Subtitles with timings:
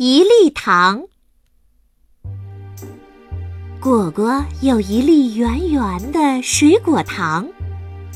[0.00, 1.02] 一粒糖。
[3.80, 7.48] 果果有一粒圆圆的水果糖，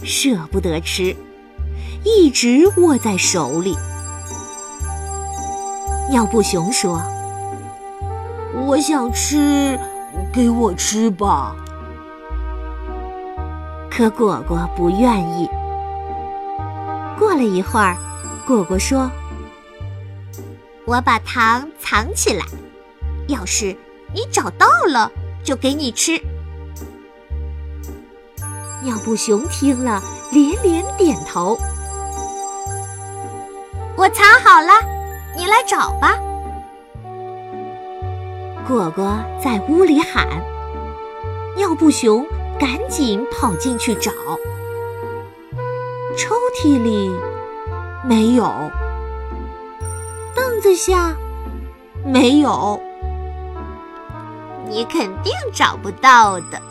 [0.04, 1.16] 舍不得吃，
[2.04, 3.76] 一直握在手里。
[6.08, 7.02] 尿布熊说
[8.64, 9.76] ：“我想吃，
[10.32, 11.56] 给我吃吧。”
[13.90, 15.50] 可果果不愿意。
[17.18, 17.96] 过了一会儿，
[18.46, 19.10] 果果说
[20.84, 22.44] ：“我把糖藏起来，
[23.28, 23.76] 要是
[24.12, 25.10] 你找到了，
[25.44, 26.20] 就给你吃。”
[28.82, 31.56] 尿布熊听了，连连点头。
[33.96, 34.72] 我藏好了，
[35.36, 36.18] 你来找吧。
[38.66, 40.26] 果果在屋里喊，
[41.56, 42.26] 尿布熊
[42.58, 44.10] 赶紧跑进去找。
[46.16, 47.10] 抽屉里
[48.04, 48.44] 没有，
[50.62, 51.16] 子下
[52.04, 52.80] 没有，
[54.68, 56.62] 你肯定找不到的。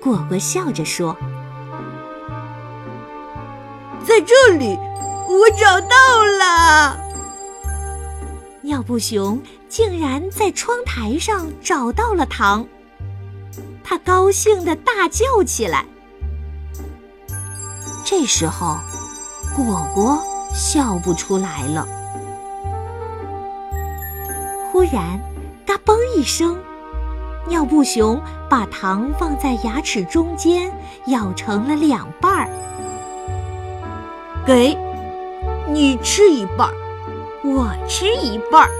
[0.00, 1.16] 果果笑着说
[4.06, 4.78] ：“在这里，
[5.28, 6.96] 我找到了。”
[8.62, 12.64] 尿布熊竟然在窗台上找到了糖，
[13.82, 15.84] 他高兴的大叫起来。
[18.04, 18.76] 这时候，
[19.56, 20.22] 果果
[20.54, 21.84] 笑不出来了。
[24.70, 25.18] 忽然，
[25.66, 26.56] 嘎嘣一声，
[27.46, 30.70] 尿布熊把糖放在牙齿中间，
[31.06, 32.48] 咬成了两半儿。
[34.46, 34.76] 给，
[35.72, 36.74] 你吃一半儿，
[37.44, 38.70] 我吃一半儿。